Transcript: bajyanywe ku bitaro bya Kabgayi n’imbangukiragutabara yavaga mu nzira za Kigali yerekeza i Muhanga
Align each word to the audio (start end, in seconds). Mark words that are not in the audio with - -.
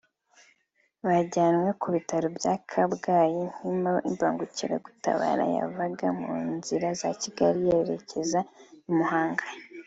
bajyanywe 1.07 1.69
ku 1.81 1.87
bitaro 1.95 2.27
bya 2.37 2.53
Kabgayi 2.69 3.43
n’imbangukiragutabara 3.61 5.43
yavaga 5.57 6.07
mu 6.21 6.33
nzira 6.53 6.87
za 7.01 7.09
Kigali 7.21 7.59
yerekeza 7.69 8.39
i 8.89 8.91
Muhanga 8.97 9.45